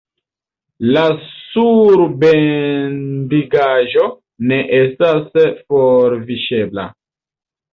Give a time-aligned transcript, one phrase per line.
[0.95, 1.01] La
[1.33, 4.09] surbendigaĵo
[4.53, 6.89] ne estas forviŝebla.